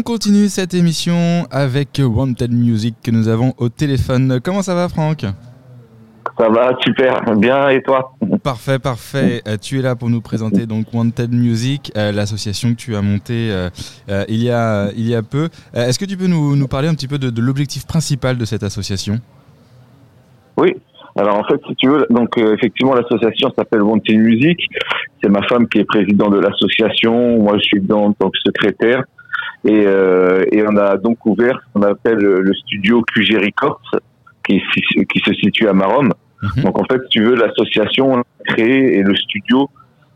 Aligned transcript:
On 0.00 0.02
continue 0.02 0.48
cette 0.48 0.72
émission 0.72 1.46
avec 1.50 2.00
Wanted 2.02 2.50
Music 2.50 2.94
que 3.04 3.10
nous 3.10 3.28
avons 3.28 3.52
au 3.58 3.68
téléphone. 3.68 4.40
Comment 4.42 4.62
ça 4.62 4.74
va 4.74 4.88
Franck? 4.88 5.26
Ça 6.38 6.48
va, 6.48 6.74
super, 6.82 7.20
bien, 7.36 7.68
et 7.68 7.82
toi? 7.82 8.14
Parfait, 8.42 8.78
parfait. 8.78 9.42
Euh, 9.46 9.58
tu 9.60 9.78
es 9.78 9.82
là 9.82 9.96
pour 9.96 10.08
nous 10.08 10.22
présenter 10.22 10.64
donc 10.64 10.86
Wanted 10.94 11.34
Music, 11.34 11.92
euh, 11.98 12.12
l'association 12.12 12.70
que 12.70 12.76
tu 12.76 12.96
as 12.96 13.02
montée 13.02 13.50
euh, 13.50 13.68
il, 14.26 14.42
y 14.42 14.50
a, 14.50 14.90
il 14.96 15.06
y 15.06 15.14
a 15.14 15.22
peu. 15.22 15.50
Est-ce 15.74 15.98
que 15.98 16.06
tu 16.06 16.16
peux 16.16 16.28
nous, 16.28 16.56
nous, 16.56 16.66
parler 16.66 16.88
un 16.88 16.94
petit 16.94 17.08
peu 17.08 17.18
de, 17.18 17.28
de 17.28 17.42
l'objectif 17.42 17.86
principal 17.86 18.38
de 18.38 18.46
cette 18.46 18.62
association? 18.62 19.18
Oui, 20.56 20.76
alors 21.14 21.36
en 21.36 21.44
fait, 21.44 21.60
si 21.68 21.76
tu 21.76 21.90
veux, 21.90 22.06
donc 22.08 22.38
effectivement, 22.38 22.94
l'association 22.94 23.52
s'appelle 23.54 23.82
Wanted 23.82 24.16
Music. 24.16 24.66
C'est 25.22 25.28
ma 25.28 25.42
femme 25.42 25.68
qui 25.68 25.80
est 25.80 25.84
présidente 25.84 26.32
de 26.32 26.38
l'association. 26.38 27.38
Moi, 27.40 27.58
je 27.58 27.64
suis 27.64 27.80
dedans 27.82 28.06
en 28.06 28.12
tant 28.14 28.30
que 28.30 28.38
secrétaire. 28.46 29.04
Et, 29.64 29.82
et 29.82 30.64
on 30.66 30.76
a 30.76 30.96
donc 30.96 31.26
ouvert 31.26 31.60
ce 31.60 31.72
qu'on 31.72 31.86
appelle 31.86 32.18
le 32.18 32.54
studio 32.54 33.02
QG 33.02 33.36
Records, 33.36 34.00
qui, 34.46 34.62
qui 35.06 35.20
se 35.20 35.34
situe 35.34 35.68
à 35.68 35.72
Marom. 35.72 36.12
Mhm. 36.42 36.64
Donc 36.64 36.80
en 36.80 36.84
fait, 36.84 37.00
tu 37.10 37.22
veux, 37.22 37.34
l'association 37.34 38.18
a 38.18 38.24
créé 38.46 38.98
et 38.98 39.02
le 39.02 39.14
studio, 39.14 39.68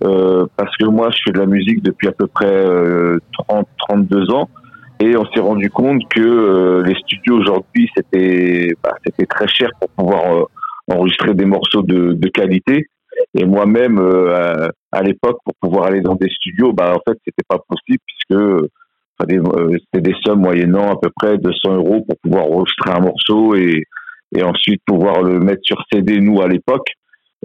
euh, 0.04 0.46
parce 0.56 0.74
que 0.76 0.86
moi 0.86 1.10
je 1.10 1.18
fais 1.24 1.32
de 1.32 1.38
la 1.38 1.46
musique 1.46 1.82
depuis 1.82 2.08
à 2.08 2.12
peu 2.12 2.26
près 2.26 2.46
euh, 2.46 3.18
30, 3.48 3.66
32 3.88 4.30
ans, 4.30 4.48
et 5.00 5.16
on 5.16 5.24
s'est 5.26 5.40
rendu 5.40 5.70
compte 5.70 6.02
que 6.08 6.20
euh, 6.20 6.82
les 6.84 6.94
studios 6.94 7.38
aujourd'hui 7.38 7.90
c'était 7.96 8.70
bah, 8.82 8.94
c'était 9.04 9.26
très 9.26 9.48
cher 9.48 9.70
pour 9.78 9.90
pouvoir 9.90 10.34
euh, 10.34 10.44
enregistrer 10.90 11.34
des 11.34 11.44
morceaux 11.44 11.82
de, 11.82 12.12
de 12.12 12.28
qualité. 12.28 12.86
Et 13.36 13.44
moi-même, 13.44 13.98
euh, 14.00 14.68
à, 14.90 15.02
l'époque, 15.02 15.38
pour 15.44 15.54
pouvoir 15.60 15.86
aller 15.86 16.00
dans 16.00 16.16
des 16.16 16.28
studios, 16.28 16.72
bah 16.72 16.94
en 16.94 17.00
fait 17.08 17.18
c'était 17.24 17.44
pas 17.48 17.58
possible 17.58 18.02
puisque 18.06 18.40
c'était 19.20 20.00
des 20.00 20.14
sommes 20.24 20.40
moyennant 20.40 20.92
à 20.92 20.96
peu 21.00 21.10
près 21.16 21.38
200 21.38 21.74
euros 21.76 22.04
pour 22.06 22.16
pouvoir 22.22 22.46
enregistrer 22.46 22.90
un 22.90 23.00
morceau 23.00 23.54
et 23.54 23.84
et 24.34 24.42
ensuite 24.42 24.82
pouvoir 24.84 25.22
le 25.22 25.40
mettre 25.40 25.62
sur 25.64 25.82
CD 25.92 26.20
nous 26.20 26.42
à 26.42 26.48
l'époque. 26.48 26.88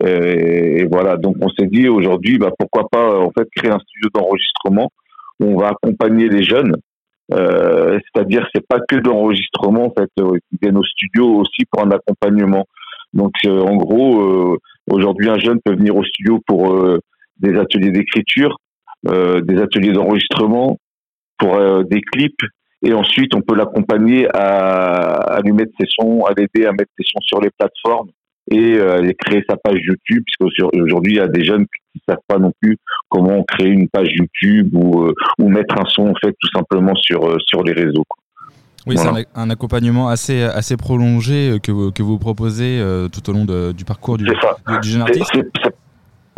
Et, 0.06 0.86
voilà, 0.86 1.18
donc 1.18 1.36
on 1.42 1.50
s'est 1.50 1.68
dit 1.68 1.88
aujourd'hui, 1.88 2.38
bah, 2.38 2.52
pourquoi 2.58 2.88
pas 2.90 3.20
en 3.20 3.32
fait 3.32 3.48
créer 3.56 3.72
un 3.72 3.80
studio 3.80 4.10
d'enregistrement 4.14 4.92
où 5.40 5.46
on 5.46 5.58
va 5.58 5.70
accompagner 5.70 6.30
les 6.30 6.44
jeunes. 6.44 6.76
Euh, 7.34 8.00
c'est-à-dire 8.00 8.48
c'est 8.54 8.66
pas 8.66 8.80
que 8.88 8.96
d'enregistrement 8.96 9.88
en 9.88 9.94
fait, 9.96 10.10
euh, 10.20 10.38
ils 10.52 10.58
viennent 10.62 10.78
au 10.78 10.84
studio 10.84 11.36
aussi 11.36 11.66
pour 11.70 11.84
un 11.86 11.92
accompagnement. 11.92 12.66
Donc 13.14 13.34
euh, 13.46 13.62
en 13.62 13.76
gros, 13.76 14.22
euh, 14.22 14.58
aujourd'hui 14.90 15.30
un 15.30 15.38
jeune 15.38 15.60
peut 15.64 15.76
venir 15.76 15.96
au 15.96 16.04
studio 16.04 16.40
pour 16.48 16.76
des 17.38 17.58
ateliers 17.58 17.92
d'écriture, 17.92 18.58
des 19.04 19.62
ateliers 19.62 19.92
d'enregistrement, 19.92 20.78
pour 21.40 21.84
des 21.86 22.02
clips, 22.02 22.42
et 22.82 22.94
ensuite 22.94 23.34
on 23.36 23.42
peut 23.42 23.56
l'accompagner 23.56 24.28
à, 24.34 25.36
à, 25.36 25.42
lui 25.42 25.54
mettre 25.54 25.72
ses 25.80 25.88
sons, 25.88 26.24
à 26.26 26.34
l'aider 26.38 26.66
à 26.66 26.72
mettre 26.72 26.92
ses 26.98 27.06
sons 27.06 27.22
sur 27.22 27.42
les 27.42 27.50
plateformes 27.58 28.10
et 28.52 28.78
euh, 28.78 29.12
créer 29.20 29.44
sa 29.50 29.58
page 29.58 29.80
YouTube, 29.82 30.24
puisque 30.26 30.54
aujourd'hui 30.74 31.14
il 31.14 31.18
y 31.18 31.22
a 31.22 31.28
des 31.28 31.44
jeunes 31.44 31.66
qui 31.66 32.02
ne 32.08 32.14
savent 32.14 32.24
pas 32.28 32.40
non 32.40 32.52
plus 32.62 32.78
comment 33.08 33.44
créer 33.44 33.70
une 33.70 33.88
page 33.90 34.10
YouTube 34.12 34.70
ou, 34.74 35.04
euh, 35.04 35.14
ou 35.40 35.50
mettre 35.50 35.80
un 35.80 35.86
son 35.86 36.08
en 36.10 36.16
fait 36.24 36.36
tout 36.40 36.50
simplement 36.56 36.96
sur 36.96 37.28
euh, 37.28 37.38
sur 37.46 37.64
les 37.64 37.74
réseaux. 37.74 38.06
Oui, 38.88 38.98
c'est 38.98 39.28
un, 39.36 39.50
accompagnement 39.50 40.08
assez 40.08 40.42
assez 40.42 40.78
prolongé 40.78 41.60
que 41.62 41.72
vous, 41.72 41.92
que 41.92 42.02
vous 42.02 42.18
proposez 42.18 42.82
tout 43.12 43.30
au 43.30 43.34
long 43.34 43.46
de, 43.46 43.72
du 43.72 43.84
parcours 43.84 44.18
du, 44.18 44.24
du, 44.24 44.32
du 44.82 44.90
jeune 44.90 45.02
artiste. 45.02 45.34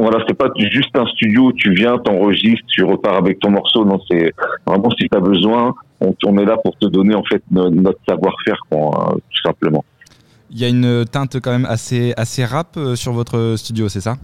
Voilà, 0.02 0.17
c'est 0.27 0.33
pas 0.33 0.49
juste 0.57 0.95
un 0.95 1.05
studio 1.05 1.52
tu 1.52 1.75
viens, 1.75 1.99
t'enregistres, 1.99 2.66
tu 2.67 2.84
repars 2.84 3.17
avec 3.17 3.39
ton 3.39 3.51
morceau. 3.51 3.85
Non, 3.85 4.00
c'est 4.09 4.34
vraiment 4.66 4.89
si 5.00 5.07
tu 5.07 5.16
as 5.16 5.19
besoin, 5.19 5.75
on, 6.00 6.38
est 6.39 6.45
là 6.45 6.57
pour 6.63 6.75
te 6.78 6.88
donner 6.88 7.13
en 7.13 7.23
fait 7.23 7.44
notre 7.51 8.00
savoir-faire, 8.09 8.57
hein, 8.72 9.13
tout 9.13 9.41
simplement. 9.44 9.85
Il 10.50 10.59
y 10.59 10.66
a 10.66 10.69
une 10.69 11.06
teinte 11.06 11.39
quand 11.39 11.51
même 11.51 11.67
assez 11.69 12.13
assez 12.17 12.44
rap 12.44 12.75
euh, 12.78 12.95
sur 12.95 13.13
votre 13.13 13.53
studio, 13.57 13.89
c'est 13.89 14.01
ça? 14.01 14.17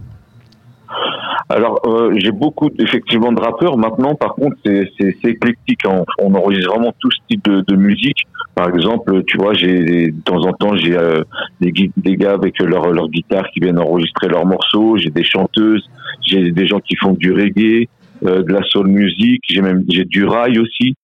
Alors, 1.50 1.80
euh, 1.86 2.12
j'ai 2.18 2.30
beaucoup 2.30 2.68
effectivement 2.78 3.32
de 3.32 3.40
rappeurs. 3.40 3.78
Maintenant, 3.78 4.14
par 4.14 4.34
contre, 4.34 4.56
c'est 4.64 5.24
éclectique. 5.24 5.84
Hein. 5.86 6.04
On, 6.20 6.34
enregistre 6.34 6.70
vraiment 6.70 6.92
tout 6.98 7.10
ce 7.10 7.18
type 7.28 7.42
de, 7.44 7.64
de 7.66 7.74
musique. 7.74 8.18
Par 8.54 8.68
exemple, 8.68 9.22
tu 9.24 9.38
vois, 9.38 9.54
j'ai 9.54 10.10
de 10.10 10.20
temps 10.24 10.42
en 10.42 10.52
temps 10.52 10.76
j'ai 10.76 10.96
euh, 10.96 11.22
des, 11.60 11.72
des, 11.96 12.16
gars 12.16 12.32
avec 12.32 12.58
leur 12.58 12.90
leur 12.90 13.08
guitare 13.08 13.48
qui 13.50 13.60
viennent 13.60 13.78
enregistrer 13.78 14.28
leurs 14.28 14.44
morceaux. 14.44 14.98
J'ai 14.98 15.10
des 15.10 15.24
chanteuses, 15.24 15.88
j'ai 16.26 16.50
des 16.50 16.66
gens 16.66 16.80
qui 16.80 16.96
font 16.96 17.12
du 17.12 17.32
reggae, 17.32 17.88
euh, 18.26 18.42
de 18.42 18.52
la 18.52 18.62
soul 18.64 18.88
music. 18.88 19.40
J'ai 19.48 19.62
même 19.62 19.84
j'ai 19.88 20.04
du 20.04 20.26
rail 20.26 20.58
aussi. 20.58 20.96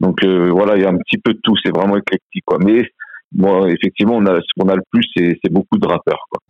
Donc 0.00 0.24
euh, 0.24 0.50
voilà, 0.50 0.76
il 0.76 0.82
y 0.82 0.86
a 0.86 0.88
un 0.88 0.96
petit 0.96 1.18
peu 1.18 1.34
de 1.34 1.40
tout. 1.42 1.54
C'est 1.62 1.76
vraiment 1.76 1.98
éclectique, 1.98 2.44
quoi. 2.46 2.58
Mais 2.64 2.88
moi, 3.34 3.68
effectivement, 3.68 4.16
on 4.16 4.26
a, 4.26 4.36
ce 4.36 4.48
qu'on 4.58 4.68
a 4.70 4.76
le 4.76 4.82
plus, 4.90 5.04
c'est 5.14 5.52
beaucoup 5.52 5.78
de 5.78 5.86
rappeurs, 5.86 6.24
quoi. 6.30 6.40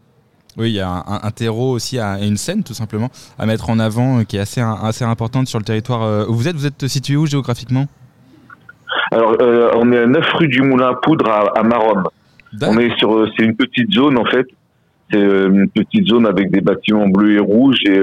Oui, 0.60 0.72
il 0.72 0.74
y 0.74 0.80
a 0.80 0.90
un, 0.90 1.20
un, 1.22 1.30
terreau 1.30 1.72
aussi, 1.72 1.98
à, 1.98 2.18
une 2.22 2.36
scène 2.36 2.62
tout 2.62 2.74
simplement 2.74 3.08
à 3.38 3.46
mettre 3.46 3.70
en 3.70 3.78
avant 3.78 4.18
euh, 4.18 4.24
qui 4.24 4.36
est 4.36 4.40
assez, 4.40 4.60
assez 4.60 5.06
importante 5.06 5.48
sur 5.48 5.58
le 5.58 5.64
territoire 5.64 6.02
euh, 6.02 6.26
où 6.28 6.34
vous 6.34 6.48
êtes. 6.48 6.56
Vous 6.56 6.66
êtes 6.66 6.86
situé 6.86 7.16
où 7.16 7.24
géographiquement? 7.24 7.86
Alors, 9.10 9.36
euh, 9.40 9.70
on 9.76 9.90
est 9.90 9.98
à 9.98 10.06
9 10.06 10.32
rue 10.34 10.48
du 10.48 10.60
Moulin 10.60 10.90
à 10.90 10.94
Poudre 10.94 11.30
à, 11.30 11.58
à. 11.58 11.62
On 12.68 12.78
est 12.78 12.94
sur, 12.98 13.26
c'est 13.38 13.44
une 13.44 13.56
petite 13.56 13.90
zone 13.94 14.18
en 14.18 14.26
fait. 14.26 14.46
C'est 15.10 15.18
une 15.18 15.70
petite 15.70 16.06
zone 16.06 16.26
avec 16.26 16.50
des 16.50 16.60
bâtiments 16.60 17.08
bleus 17.08 17.36
et 17.36 17.40
rouges 17.40 17.80
et 17.86 17.98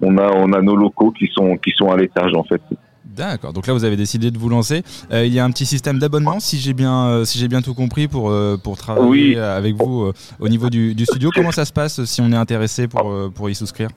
on 0.00 0.16
a 0.16 0.30
on 0.32 0.52
a 0.52 0.62
nos 0.62 0.76
locaux 0.76 1.10
qui 1.10 1.28
sont 1.32 1.56
qui 1.58 1.72
sont 1.76 1.90
à 1.90 1.96
l'étage 1.96 2.32
en 2.34 2.44
fait. 2.44 2.62
D'accord. 3.04 3.52
Donc 3.52 3.66
là, 3.66 3.72
vous 3.72 3.84
avez 3.84 3.96
décidé 3.96 4.30
de 4.30 4.38
vous 4.38 4.48
lancer. 4.48 4.82
Euh, 5.12 5.24
il 5.24 5.32
y 5.32 5.38
a 5.38 5.44
un 5.44 5.50
petit 5.50 5.66
système 5.66 5.98
d'abonnement, 5.98 6.40
si 6.40 6.58
j'ai 6.58 6.72
bien, 6.72 7.06
euh, 7.06 7.24
si 7.24 7.38
j'ai 7.38 7.48
bien 7.48 7.62
tout 7.62 7.74
compris, 7.74 8.08
pour 8.08 8.30
euh, 8.30 8.56
pour 8.56 8.76
travailler 8.76 9.38
avec 9.38 9.74
vous 9.74 10.10
au 10.40 10.48
niveau 10.48 10.70
du, 10.70 10.94
du, 10.94 11.04
studio. 11.04 11.30
Comment 11.34 11.52
ça 11.52 11.64
se 11.64 11.72
passe 11.72 12.04
si 12.04 12.20
on 12.20 12.32
est 12.32 12.36
intéressé 12.36 12.88
pour 12.88 13.14
pour 13.34 13.50
y 13.50 13.54
souscrire? 13.54 13.88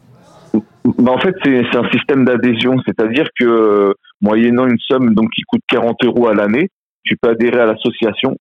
Bah 0.99 1.11
en 1.11 1.19
fait, 1.19 1.35
c'est 1.43 1.75
un 1.75 1.89
système 1.91 2.25
d'adhésion, 2.25 2.75
c'est-à-dire 2.85 3.27
que 3.37 3.93
moyennant 4.21 4.65
une 4.65 4.79
somme 4.79 5.13
donc 5.13 5.29
qui 5.31 5.41
coûte 5.41 5.61
40 5.67 6.03
euros 6.05 6.27
à 6.27 6.33
l'année, 6.33 6.69
tu 7.03 7.15
peux 7.21 7.29
adhérer 7.29 7.59
à 7.59 7.65
l'association 7.65 8.35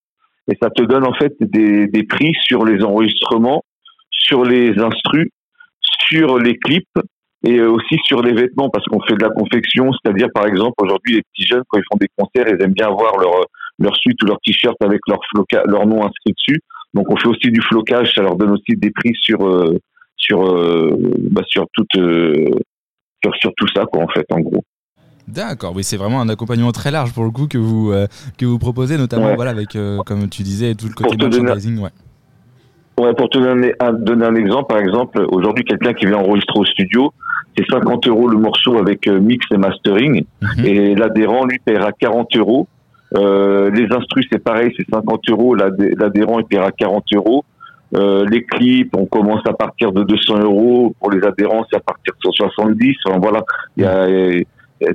et 0.48 0.56
ça 0.62 0.71
te 0.71 0.83
donne 0.83 1.04
en 1.04 1.15
fait 1.15 1.34
des, 1.41 1.87
des 1.88 2.04
prix 2.04 2.33
sur 2.43 2.65
les 2.65 2.83
enregistrements, 2.83 3.62
sur 4.10 4.44
les 4.44 4.78
instrus, 4.78 5.28
sur 6.09 6.38
les 6.38 6.56
clips 6.56 6.98
et 7.47 7.59
euh, 7.59 7.71
aussi 7.71 7.97
sur 8.05 8.23
les 8.23 8.33
vêtements 8.33 8.69
parce 8.69 8.84
qu'on 8.87 9.01
fait 9.03 9.15
de 9.15 9.23
la 9.23 9.31
confection, 9.31 9.91
c'est-à-dire 9.93 10.29
par 10.34 10.47
exemple 10.47 10.75
aujourd'hui 10.79 11.15
les 11.15 11.23
petits 11.23 11.47
jeunes 11.47 11.62
quand 11.69 11.79
ils 11.79 11.84
font 11.91 11.99
des 11.99 12.09
concerts, 12.17 12.47
ils 12.49 12.62
aiment 12.62 12.73
bien 12.73 12.89
avoir 12.89 13.17
leur 13.19 13.47
leur 13.79 13.97
suite 13.97 14.21
ou 14.23 14.27
leur 14.27 14.39
t-shirt 14.45 14.77
avec 14.81 15.01
leur 15.07 15.21
leur 15.67 15.87
nom 15.87 16.05
inscrit 16.05 16.33
dessus. 16.33 16.61
Donc 16.93 17.09
on 17.11 17.17
fait 17.17 17.29
aussi 17.29 17.51
du 17.51 17.61
flocage, 17.61 18.12
ça 18.15 18.23
leur 18.23 18.37
donne 18.37 18.51
aussi 18.51 18.77
des 18.77 18.91
prix 18.91 19.12
sur 19.15 19.47
euh, 19.47 19.79
sur 20.17 20.45
euh, 20.45 20.97
bah, 21.31 21.43
sur 21.47 21.67
toute 21.73 21.93
sur, 21.95 23.34
sur 23.37 23.53
tout 23.57 23.69
ça 23.75 23.84
quoi 23.84 24.03
en 24.03 24.09
fait 24.09 24.27
en 24.33 24.41
gros. 24.41 24.65
D'accord, 25.28 25.73
oui, 25.75 25.83
c'est 25.83 25.97
vraiment 25.97 26.21
un 26.21 26.28
accompagnement 26.28 26.71
très 26.71 26.93
large 26.93 27.13
pour 27.13 27.25
le 27.25 27.31
coup 27.31 27.47
que 27.47 27.59
vous 27.59 27.93
que 28.39 28.45
vous 28.45 28.59
proposez, 28.59 28.97
notamment 28.97 29.34
voilà 29.37 29.53
avec 29.53 29.77
comme 30.05 30.28
tu 30.28 30.43
disais 30.43 30.75
tout 30.75 30.89
le 30.89 30.95
côté 30.95 31.17
merchandising. 31.17 31.78
Ouais. 31.78 31.91
Ouais, 32.99 33.12
pour 33.12 33.29
te 33.29 33.39
donner 33.39 33.75
un, 33.79 33.93
donner 33.93 34.25
un 34.25 34.34
exemple, 34.34 34.69
par 34.69 34.79
exemple, 34.79 35.25
aujourd'hui, 35.29 35.65
quelqu'un 35.65 35.93
qui 35.93 36.07
vient 36.07 36.17
enregistrer 36.17 36.59
au 36.59 36.65
studio, 36.65 37.12
c'est 37.57 37.65
50 37.71 38.09
euros 38.09 38.29
le 38.29 38.39
morceau 38.39 38.79
avec 38.79 39.07
euh, 39.07 39.21
mix 39.21 39.45
et 39.53 39.59
mastering, 39.59 40.25
mhm. 40.41 40.65
et 40.65 40.95
l'adhérent, 40.95 41.45
lui, 41.45 41.59
paiera 41.59 41.93
40 41.93 42.34
euros. 42.37 42.69
Euh, 43.15 43.71
les 43.71 43.87
instrus, 43.95 44.27
c'est 44.33 44.43
pareil, 44.43 44.73
c'est 44.77 44.87
50 44.91 45.29
euros, 45.29 45.55
l'adhérent, 45.55 46.39
il 46.39 46.47
paiera 46.47 46.73
40 46.73 47.05
euros. 47.15 47.45
Euh, 47.95 48.25
les 48.28 48.45
clips, 48.45 48.95
on 48.97 49.07
commence 49.07 49.47
à 49.47 49.53
partir 49.53 49.92
de 49.92 50.03
200 50.03 50.41
euros. 50.41 50.95
Pour 50.99 51.10
les 51.10 51.25
adhérents, 51.25 51.65
c'est 51.71 51.77
à 51.77 51.81
partir 51.81 52.15
de 52.15 52.19
170. 52.22 52.97
Enfin, 53.07 53.19
voilà, 53.21 53.45
il 53.77 53.84
y 53.84 53.87
a, 53.87 54.07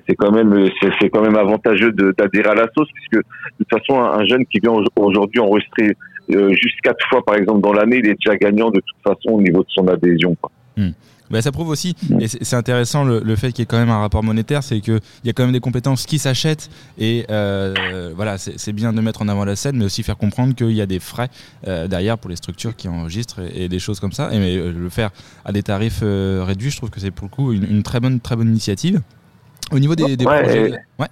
c'est 0.07 0.15
quand 0.15 0.31
même 0.31 0.69
c'est 0.99 1.09
quand 1.09 1.21
même 1.21 1.35
avantageux 1.35 1.91
d'adhérer 1.91 2.49
à 2.49 2.55
la 2.55 2.67
sauce 2.75 2.89
puisque 2.93 3.15
de 3.15 3.23
toute 3.57 3.69
façon 3.69 3.99
un 3.99 4.23
jeune 4.25 4.45
qui 4.45 4.59
vient 4.59 4.73
aujourd'hui 4.95 5.39
enregistrer 5.39 5.95
euh, 6.35 6.53
juste 6.53 6.79
quatre 6.81 7.05
fois 7.09 7.23
par 7.23 7.35
exemple 7.35 7.61
dans 7.61 7.73
l'année, 7.73 7.97
il 8.03 8.07
est 8.07 8.15
déjà 8.15 8.37
gagnant 8.37 8.69
de 8.69 8.79
toute 8.79 9.03
façon 9.03 9.35
au 9.35 9.41
niveau 9.41 9.59
de 9.59 9.69
son 9.69 9.87
adhésion. 9.87 10.35
Quoi. 10.41 10.51
Hmm. 10.77 10.91
Bah, 11.31 11.41
ça 11.41 11.53
prouve 11.53 11.69
aussi, 11.69 11.95
et 12.19 12.27
c'est 12.27 12.55
intéressant 12.57 13.05
le, 13.05 13.35
fait 13.37 13.53
qu'il 13.53 13.59
y 13.59 13.63
ait 13.63 13.65
quand 13.65 13.79
même 13.79 13.89
un 13.89 13.99
rapport 13.99 14.21
monétaire, 14.21 14.63
c'est 14.63 14.81
qu'il 14.81 14.99
y 15.23 15.29
a 15.29 15.33
quand 15.33 15.43
même 15.43 15.53
des 15.53 15.61
compétences 15.61 16.05
qui 16.05 16.19
s'achètent, 16.19 16.69
et 16.97 17.25
euh, 17.31 18.11
voilà, 18.17 18.37
c'est 18.37 18.73
bien 18.73 18.91
de 18.91 18.99
mettre 18.99 19.21
en 19.21 19.29
avant 19.29 19.45
la 19.45 19.55
scène, 19.55 19.77
mais 19.77 19.85
aussi 19.85 20.03
faire 20.03 20.17
comprendre 20.17 20.53
qu'il 20.55 20.73
y 20.73 20.81
a 20.81 20.85
des 20.85 20.99
frais 20.99 21.29
euh, 21.69 21.87
derrière 21.87 22.17
pour 22.17 22.29
les 22.29 22.35
structures 22.35 22.75
qui 22.75 22.89
enregistrent 22.89 23.39
et, 23.55 23.69
des 23.69 23.79
choses 23.79 24.01
comme 24.01 24.11
ça, 24.11 24.29
et 24.33 24.39
mais, 24.39 24.57
le 24.57 24.89
faire 24.89 25.11
à 25.45 25.53
des 25.53 25.63
tarifs 25.63 26.03
réduits, 26.03 26.69
je 26.69 26.75
trouve 26.75 26.89
que 26.89 26.99
c'est 26.99 27.11
pour 27.11 27.27
le 27.27 27.33
coup 27.33 27.53
une, 27.53 27.81
très 27.81 28.01
bonne, 28.01 28.19
très 28.19 28.35
bonne 28.35 28.49
initiative. 28.49 28.99
Au 29.71 29.79
niveau 29.79 29.95
des, 29.95 30.17
projets, 30.17 30.73
ouais. 30.99 31.07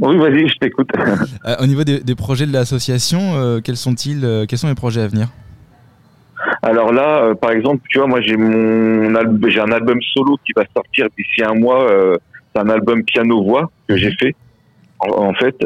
Oui, 0.00 0.16
vas-y, 0.16 0.48
je 0.48 0.58
t'écoute. 0.58 0.90
Euh, 1.46 1.56
au 1.60 1.66
niveau 1.66 1.84
des, 1.84 2.14
projets 2.14 2.46
de 2.46 2.52
l'association, 2.52 3.34
euh, 3.34 3.60
quels 3.60 3.76
sont-ils 3.76 4.24
euh, 4.24 4.44
Quels 4.46 4.58
sont 4.58 4.68
les 4.68 4.74
projets 4.74 5.00
à 5.00 5.08
venir? 5.08 5.28
Alors 6.62 6.92
là, 6.92 7.34
par 7.34 7.50
exemple, 7.50 7.82
tu 7.88 7.98
vois, 7.98 8.06
moi 8.06 8.20
j'ai 8.20 8.36
mon 8.36 9.12
j'ai 9.48 9.60
un 9.60 9.72
album 9.72 10.00
solo 10.02 10.36
qui 10.44 10.52
va 10.54 10.64
sortir 10.74 11.06
d'ici 11.16 11.42
un 11.42 11.54
mois. 11.54 11.86
c'est 12.52 12.60
un 12.60 12.68
album 12.68 13.02
piano 13.04 13.42
voix 13.42 13.70
que 13.88 13.96
j'ai 13.96 14.12
fait. 14.12 14.34
En, 14.98 15.32
fait, 15.34 15.56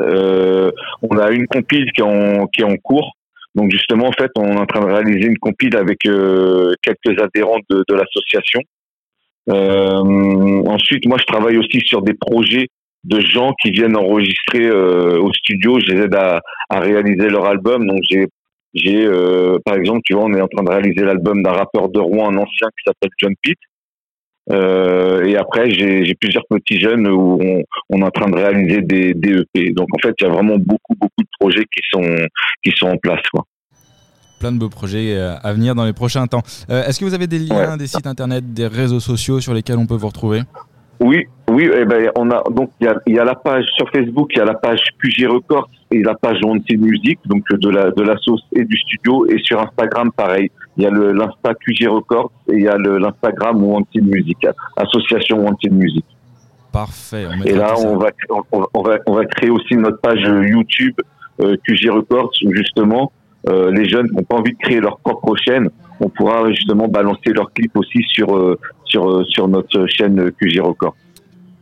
on 1.02 1.18
a 1.18 1.30
une 1.30 1.46
compile 1.48 1.90
qui 1.92 2.00
est 2.00 2.04
en, 2.04 2.46
qui 2.46 2.62
est 2.62 2.64
en 2.64 2.76
cours. 2.76 3.16
Donc 3.54 3.70
justement, 3.70 4.06
en 4.06 4.12
fait, 4.12 4.30
on 4.36 4.52
est 4.52 4.60
en 4.60 4.66
train 4.66 4.80
de 4.80 4.92
réaliser 4.92 5.28
une 5.28 5.38
compile 5.38 5.76
avec 5.76 5.98
quelques 6.00 7.20
adhérents 7.20 7.60
de, 7.70 7.84
de 7.88 7.94
l'association. 7.94 8.60
ensuite, 9.48 11.06
moi, 11.06 11.18
je 11.20 11.26
travaille 11.26 11.56
aussi 11.56 11.80
sur 11.84 12.02
des 12.02 12.14
projets 12.14 12.68
de 13.04 13.20
gens 13.20 13.52
qui 13.60 13.70
viennent 13.70 13.96
enregistrer 13.96 14.70
au 14.70 15.32
studio. 15.32 15.78
Je 15.80 15.92
les 15.92 16.02
aide 16.02 16.14
à, 16.14 16.40
à 16.70 16.80
réaliser 16.80 17.28
leur 17.28 17.46
album. 17.46 17.86
Donc 17.86 18.00
j'ai 18.10 18.26
j'ai, 18.74 19.06
euh, 19.06 19.58
par 19.64 19.76
exemple, 19.76 20.00
tu 20.04 20.14
vois, 20.14 20.24
on 20.24 20.34
est 20.34 20.40
en 20.40 20.48
train 20.48 20.64
de 20.64 20.70
réaliser 20.70 21.04
l'album 21.04 21.42
d'un 21.42 21.52
rappeur 21.52 21.88
de 21.88 22.00
Rouen, 22.00 22.30
un 22.30 22.36
ancien 22.36 22.68
qui 22.76 22.82
s'appelle 22.84 23.10
John 23.18 23.34
Pitt. 23.40 23.58
Euh, 24.50 25.24
et 25.24 25.36
après, 25.36 25.70
j'ai 25.70 26.14
plusieurs 26.20 26.44
petits 26.50 26.78
jeunes 26.78 27.06
où 27.06 27.38
on, 27.40 27.62
on, 27.90 28.00
est 28.00 28.04
en 28.04 28.10
train 28.10 28.28
de 28.28 28.36
réaliser 28.36 28.82
des, 28.82 29.14
des 29.14 29.40
EP. 29.40 29.70
Donc 29.70 29.88
en 29.94 29.98
fait, 30.02 30.14
il 30.20 30.24
y 30.24 30.26
a 30.26 30.32
vraiment 30.32 30.56
beaucoup, 30.58 30.94
beaucoup 31.00 31.22
de 31.22 31.28
projets 31.38 31.64
qui 31.72 31.80
sont, 31.90 32.02
qui 32.62 32.72
sont 32.76 32.88
en 32.88 32.96
place. 32.98 33.22
Quoi. 33.32 33.46
Plein 34.40 34.52
de 34.52 34.58
beaux 34.58 34.68
projets 34.68 35.14
euh, 35.14 35.36
à 35.38 35.52
venir 35.54 35.74
dans 35.74 35.86
les 35.86 35.94
prochains 35.94 36.26
temps. 36.26 36.42
Est-ce 36.68 36.98
que 36.98 37.04
vous 37.04 37.14
avez 37.14 37.28
des 37.28 37.38
liens, 37.38 37.76
des 37.76 37.86
sites 37.86 38.06
internet, 38.06 38.52
des 38.52 38.66
réseaux 38.66 39.00
sociaux 39.00 39.40
sur 39.40 39.54
lesquels 39.54 39.78
on 39.78 39.86
peut 39.86 39.94
vous 39.94 40.08
retrouver? 40.08 40.40
Oui, 41.00 41.26
oui, 41.50 41.68
eh 41.74 41.84
ben, 41.84 42.10
on 42.16 42.30
a 42.30 42.42
donc 42.50 42.70
il 42.80 42.86
y 42.86 42.88
a, 42.88 42.96
y 43.06 43.18
a, 43.18 43.24
la 43.24 43.34
page 43.34 43.64
sur 43.76 43.90
Facebook, 43.90 44.30
il 44.34 44.38
y 44.38 44.40
a 44.40 44.44
la 44.44 44.54
page 44.54 44.80
QG 45.02 45.26
Records 45.28 45.68
et 45.90 46.02
la 46.02 46.14
page 46.14 46.38
Wanted 46.42 46.80
Music, 46.80 47.18
donc 47.26 47.44
de 47.50 47.68
la 47.68 47.90
de 47.90 48.02
la 48.02 48.16
sauce 48.18 48.42
et 48.54 48.64
du 48.64 48.76
studio, 48.76 49.26
et 49.28 49.38
sur 49.42 49.60
Instagram 49.60 50.10
pareil, 50.12 50.50
il 50.76 50.84
y 50.84 50.86
a 50.86 50.90
le 50.90 51.12
l'insta 51.12 51.54
QG 51.54 51.88
Records 51.88 52.32
et 52.48 52.54
il 52.54 52.62
y 52.62 52.68
a 52.68 52.76
l'Instagram 52.78 53.62
Wanted 53.62 54.04
Music, 54.04 54.46
association 54.76 55.44
Wanted 55.44 55.72
Music. 55.72 56.04
Parfait. 56.72 57.28
et 57.44 57.52
là, 57.52 57.74
on 57.78 57.98
va, 57.98 58.10
on, 58.50 58.82
va 58.82 58.98
on 59.06 59.12
va 59.12 59.24
créer 59.26 59.50
aussi 59.50 59.76
notre 59.76 60.00
page 60.00 60.22
YouTube 60.22 60.96
euh, 61.40 61.56
QG 61.64 61.90
Records 61.90 62.32
justement 62.50 63.12
euh, 63.48 63.70
les 63.70 63.88
jeunes 63.88 64.08
qui 64.08 64.16
n'ont 64.16 64.22
pas 64.22 64.36
envie 64.36 64.52
de 64.52 64.58
créer 64.58 64.80
leur 64.80 64.98
propre 64.98 65.34
chaîne, 65.36 65.68
on 66.00 66.08
pourra 66.08 66.50
justement 66.50 66.88
balancer 66.88 67.30
leurs 67.34 67.52
clips 67.52 67.76
aussi 67.76 68.02
sur 68.08 68.36
euh, 68.36 68.58
sur, 68.84 69.08
euh, 69.08 69.24
sur 69.24 69.48
notre 69.48 69.86
chaîne 69.86 70.30
QG 70.32 70.60
Record. 70.60 70.94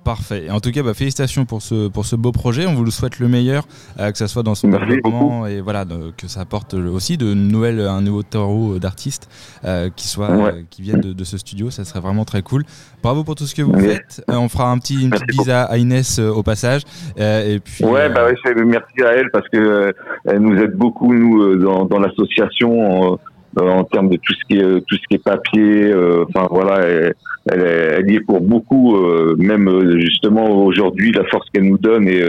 Parfait. 0.05 0.51
En 0.51 0.61
tout 0.61 0.73
cas, 0.73 0.83
bah, 0.83 0.95
félicitations 0.95 1.45
pour 1.45 1.63
ce, 1.63 1.89
pour 1.89 2.05
ce 2.07 2.17
beau 2.17 2.33
projet. 2.33 2.67
On 2.67 2.75
vous 2.75 2.85
le 2.85 2.91
souhaite 2.91 3.21
le 3.21 3.29
meilleur, 3.29 3.65
euh, 4.01 4.11
que 4.11 4.19
ça 4.19 4.27
soit 4.27 4.43
dans 4.43 4.55
son 4.55 4.69
développement 4.69 5.47
et 5.47 5.61
voilà, 5.61 5.85
que 6.17 6.27
ça 6.27 6.41
apporte 6.41 6.75
aussi 6.75 7.17
de 7.17 7.35
nouvelles, 7.35 7.81
un 7.81 8.01
nouveau 8.01 8.23
tarot 8.23 8.79
d'artistes 8.79 9.29
euh, 9.65 9.91
qui, 9.95 10.09
soit, 10.09 10.53
qui 10.71 10.83
viennent 10.83 11.01
de, 11.01 11.25
ce 11.25 11.39
studio. 11.39 11.71
Ça 11.71 11.85
serait 11.85 12.01
vraiment 12.01 12.25
très 12.25 12.43
cool. 12.43 12.65
Bravo 13.03 13.23
pour 13.23 13.37
tout 13.37 13.45
ce 13.45 13.55
que 13.55 13.63
vous 13.63 13.79
faites. 13.79 14.25
on 14.29 14.49
fera 14.49 14.71
un 14.71 14.79
petit, 14.79 15.03
une 15.03 15.11
petite 15.11 15.29
bise 15.29 15.51
à, 15.51 15.77
Inès 15.79 16.19
au 16.19 16.43
passage. 16.43 16.83
et 17.17 17.61
puis, 17.63 17.85
ouais, 17.85 18.09
bah 18.09 18.27
merci 18.67 19.03
à 19.03 19.13
elle 19.13 19.31
parce 19.31 19.49
que 19.49 19.95
elle 20.25 20.39
nous 20.39 20.57
aide 20.61 20.73
beaucoup, 20.75 21.15
nous, 21.15 21.57
dans, 21.57 21.85
dans 21.85 21.99
l'association 21.99 23.15
euh, 23.15 23.17
en 23.61 23.85
termes 23.85 24.09
de 24.09 24.17
tout 24.17 24.33
ce 24.35 24.45
qui 24.49 24.59
est 24.59 24.81
tout 24.87 24.97
ce 24.97 25.09
qui 25.09 25.15
est 25.15 25.25
papier. 25.25 25.93
Euh, 25.93 26.25
enfin 26.29 26.47
voilà, 26.51 26.87
elle, 26.87 27.15
elle, 27.51 28.11
y 28.11 28.17
est 28.17 28.21
pour 28.21 28.41
beaucoup. 28.41 28.97
Euh, 28.97 29.35
même 29.39 29.69
justement 29.99 30.65
aujourd'hui, 30.65 31.13
la 31.13 31.25
force 31.25 31.49
qu'elle 31.53 31.69
nous 31.69 31.79
donne 31.79 32.09
et 32.09 32.23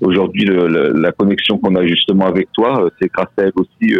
aujourd'hui 0.00 0.46
la, 0.46 1.12
connexion 1.12 1.58
qu'on 1.58 1.74
a 1.76 1.86
justement 1.86 2.26
avec 2.26 2.48
toi, 2.52 2.88
c'est 3.00 3.10
grâce 3.12 3.28
à 3.38 3.42
elle 3.42 3.52
aussi. 3.56 3.94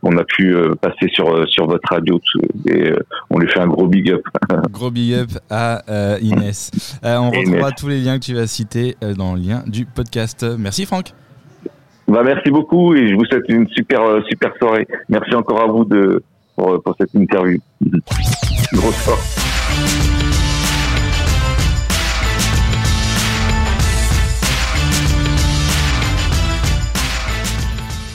qu'on 0.00 0.16
a 0.16 0.24
pu 0.24 0.54
passer 0.80 1.08
sur 1.12 1.48
sur 1.48 1.66
votre 1.66 1.88
radio 1.90 2.20
et 2.66 2.92
on 3.28 3.38
lui 3.38 3.48
fait 3.48 3.60
un 3.60 3.66
gros 3.66 3.88
big 3.88 4.10
up. 4.12 4.22
gros 4.70 4.90
big 4.90 5.14
up 5.14 5.30
à 5.50 5.82
Inès. 6.20 6.70
on 7.02 7.30
retrouvera 7.30 7.72
tous 7.72 7.88
les 7.88 8.00
liens 8.00 8.18
que 8.18 8.24
tu 8.24 8.34
vas 8.34 8.46
citer 8.46 8.96
dans 9.16 9.34
le 9.34 9.40
lien 9.40 9.64
du 9.66 9.84
podcast. 9.84 10.46
Merci 10.58 10.86
Franck. 10.86 11.12
Bah, 12.08 12.22
merci 12.24 12.50
beaucoup 12.50 12.94
et 12.94 13.08
je 13.08 13.14
vous 13.14 13.24
souhaite 13.26 13.48
une 13.48 13.68
super, 13.68 14.02
euh, 14.02 14.22
super 14.28 14.52
soirée. 14.56 14.86
Merci 15.08 15.34
encore 15.34 15.60
à 15.62 15.66
vous 15.66 15.84
de, 15.84 16.22
pour, 16.56 16.82
pour 16.82 16.96
cette 16.98 17.14
interview. 17.14 17.58
Grosse. 18.72 20.07